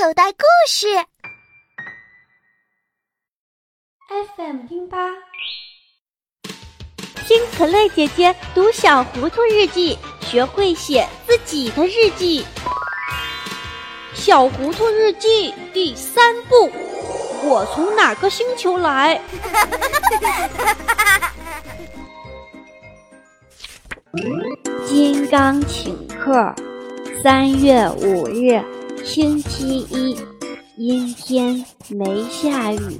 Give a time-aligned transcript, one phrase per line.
[0.00, 0.38] 口袋故
[0.68, 0.86] 事。
[4.36, 4.96] FM 听吧，
[7.26, 12.44] 听可乐姐姐读《小糊涂日记》，学会写自己的日记。
[14.14, 16.70] 《小糊涂日记》第三部：
[17.42, 19.20] 我从哪个星球来？
[24.86, 26.54] 金刚请客。
[27.20, 28.62] 三月五日，
[29.08, 30.14] 星期一，
[30.76, 32.98] 阴天，没下雨。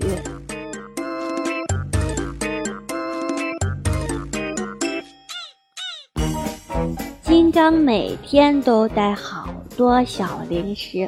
[7.20, 11.06] 金刚每天都带好多小零食，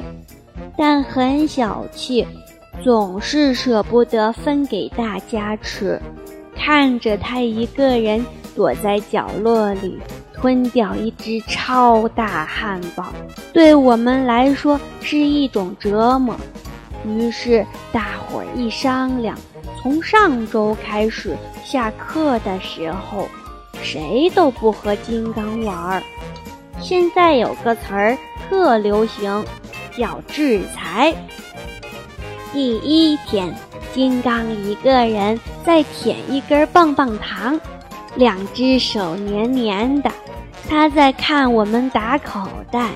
[0.77, 2.23] 但很小气，
[2.83, 5.99] 总是舍不得分给大家吃。
[6.55, 8.23] 看着他一个人
[8.55, 9.97] 躲在角落里。
[10.41, 13.13] 吞掉一只超大汉堡，
[13.53, 16.35] 对我们来说是一种折磨。
[17.05, 19.37] 于是大伙儿一商量，
[19.79, 23.29] 从上周开始，下课的时候，
[23.83, 26.03] 谁都不和金刚玩儿。
[26.79, 28.17] 现在有个词儿
[28.49, 29.45] 特流行，
[29.95, 31.13] 叫制裁。
[32.51, 33.53] 第一天，
[33.93, 37.59] 金刚一个人在舔一根棒棒糖，
[38.15, 40.11] 两只手黏黏的。
[40.71, 42.91] 他在看我们打口袋。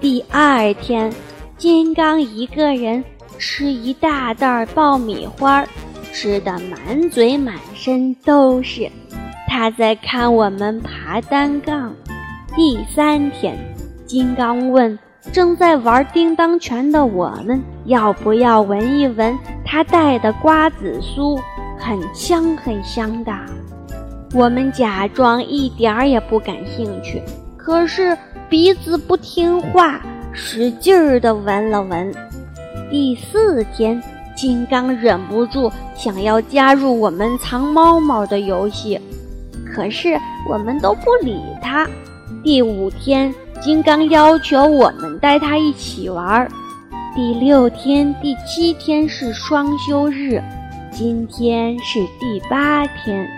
[0.00, 1.12] 第二天，
[1.56, 3.04] 金刚一个人
[3.38, 5.64] 吃一大袋爆米花，
[6.12, 8.90] 吃的满嘴满身都是。
[9.46, 11.94] 他在看我们爬单杠。
[12.56, 13.56] 第三天，
[14.04, 14.98] 金刚问
[15.30, 21.40] 正在玩叮当拳的我们，要不要闻一闻他带的瓜子酥，
[21.78, 23.32] 很香很香的。
[24.34, 27.22] 我们假装一点儿也不感兴趣，
[27.54, 28.16] 可是
[28.48, 30.00] 鼻子不听话，
[30.32, 32.10] 使劲儿地闻了闻。
[32.90, 34.02] 第四天，
[34.34, 38.98] 金刚忍不住想要加入我们藏猫猫的游戏，
[39.70, 41.86] 可是我们都不理他。
[42.42, 46.50] 第五天，金刚要求我们带他一起玩儿。
[47.14, 50.42] 第六天、第七天是双休日，
[50.90, 53.28] 今天是第八天。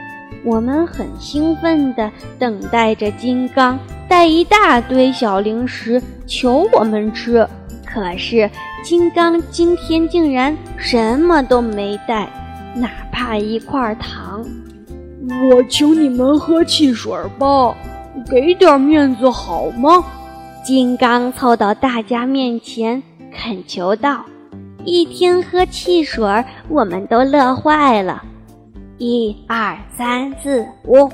[0.44, 3.78] 我们很兴奋地等待着金刚
[4.08, 7.48] 带一大堆小零食求我们吃，
[7.84, 8.50] 可是
[8.82, 12.28] 金刚今天竟然什么都没带，
[12.76, 14.44] 哪怕一块糖。
[15.50, 17.74] 我请你们喝汽水吧，
[18.30, 20.04] 给点面子好吗？
[20.62, 23.02] 金刚凑到大家面前
[23.34, 24.24] 恳求道
[24.84, 28.22] ：“一听喝汽水，我们都乐坏了。”
[28.98, 31.10] 一二三四五，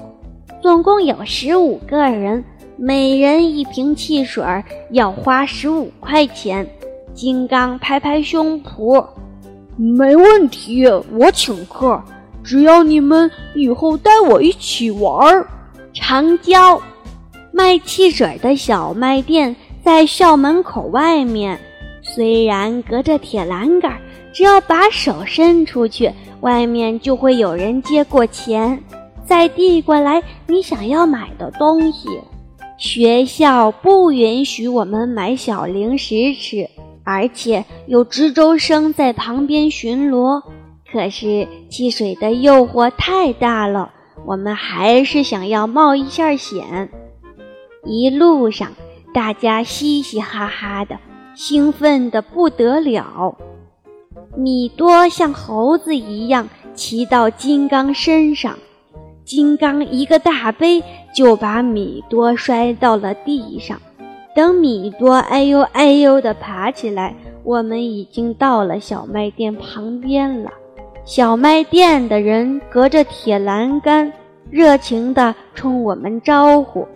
[0.60, 2.44] 总共有十五个人，
[2.76, 4.44] 每人一瓶汽水，
[4.90, 6.66] 要花十五块钱。
[7.14, 9.04] 金刚拍拍胸脯，
[9.76, 12.02] 没问题，我请客，
[12.44, 15.46] 只要你们以后带我一起玩儿。
[15.94, 16.80] 长焦，
[17.50, 21.58] 卖汽水的小卖店在校门口外面，
[22.02, 23.98] 虽然隔着铁栏杆，
[24.32, 26.12] 只要把手伸出去。
[26.40, 28.82] 外面就会有人接过钱，
[29.26, 32.08] 再递过来你想要买的东西。
[32.78, 36.66] 学校不允许我们买小零食吃，
[37.04, 40.42] 而且有值周生在旁边巡逻。
[40.90, 43.92] 可是汽水的诱惑太大了，
[44.24, 46.88] 我们还是想要冒一下险。
[47.84, 48.72] 一路上，
[49.12, 50.98] 大家嘻嘻哈哈的，
[51.34, 53.36] 兴奋的不得了。
[54.36, 58.58] 米多像猴子一样骑到金刚身上，
[59.24, 60.82] 金刚一个大背
[61.14, 63.80] 就把米多摔到了地上。
[64.34, 70.50] 等米多哎呦哎呦地爬起来，我们已经到了小卖店旁边了。
[71.04, 74.12] 小卖店的人隔着铁栏杆，
[74.50, 76.86] 热情地冲我们招呼：“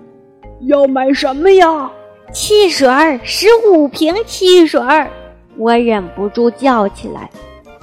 [0.66, 1.91] 要买什么呀？
[2.32, 5.08] 汽水儿，十五瓶汽水儿。”
[5.56, 7.31] 我忍不住叫起来，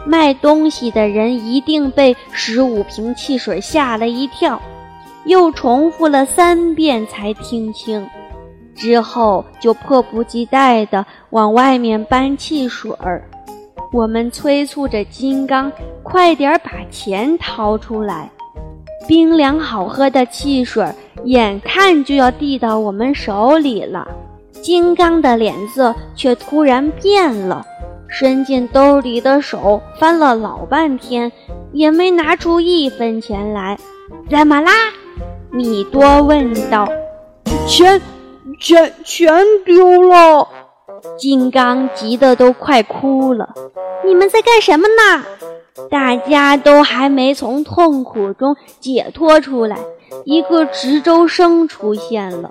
[0.05, 4.61] 卖东西的人一定被十五瓶汽水吓了一跳，
[5.25, 8.07] 又重复了三遍才听清，
[8.75, 13.23] 之后就迫不及待地往外面搬汽水儿。
[13.93, 18.31] 我们催促着金刚快点把钱掏出来，
[19.07, 20.85] 冰凉好喝的汽水
[21.25, 24.07] 眼看就要递到我们手里了。
[24.61, 27.65] 金刚的脸色却突然变了，
[28.07, 31.31] 伸进兜里的手翻了老半天，
[31.71, 33.77] 也没拿出一分钱来。
[34.29, 34.71] 怎么啦？
[35.49, 36.87] 米多问道。
[37.67, 38.01] 钱，
[38.59, 39.33] 钱，钱
[39.65, 40.47] 丢了！
[41.17, 43.49] 金刚急得都快哭了。
[44.05, 45.23] 你们在干什么呢？
[45.89, 49.77] 大家都还没从痛苦中解脱出来，
[50.25, 52.49] 一个值周生出现了。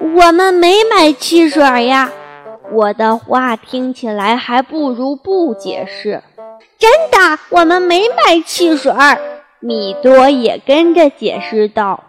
[0.00, 2.10] 我们没买汽水呀！
[2.72, 6.22] 我的话听起来还不如不解释。
[6.78, 8.92] 真的，我们没买汽水。
[9.60, 12.04] 米多也跟着解释道：“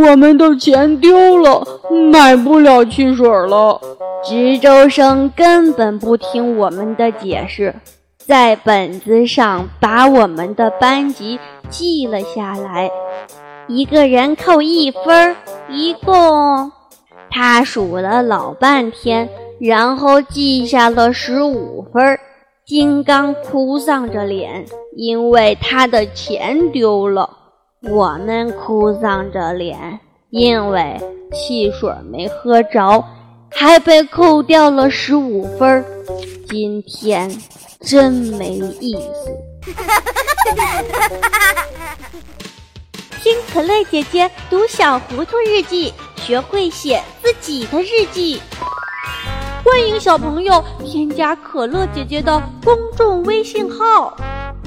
[0.00, 1.66] 我们的钱丢了，
[2.12, 3.80] 买不了汽水了。”
[4.24, 7.74] 值周生根本不听我们的解释，
[8.16, 11.38] 在本子上把我们的班级
[11.68, 12.90] 记了下来，
[13.68, 15.36] 一个人扣一分，
[15.68, 16.72] 一共。
[17.30, 19.28] 他数了老半天，
[19.60, 22.18] 然后记下了十五分。
[22.66, 27.28] 金刚哭丧着脸，因为他的钱丢了；
[27.90, 31.00] 我们哭丧着脸，因为
[31.32, 33.04] 汽水没喝着，
[33.50, 35.82] 还被扣掉了十五分。
[36.46, 37.30] 今天
[37.80, 39.30] 真没意思。
[43.22, 45.90] 听可乐姐姐读《小糊涂日记》。
[46.28, 48.38] 学会写自己的日记，
[49.64, 54.14] 欢迎小朋友添加可乐姐姐的公众微信号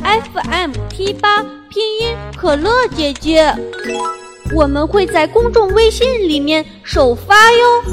[0.03, 3.55] ，FM T 八拼音可乐姐姐，
[4.55, 7.83] 我们会在公众微信里面首发哟。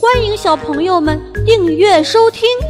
[0.00, 2.48] 欢迎小朋友们订阅收听。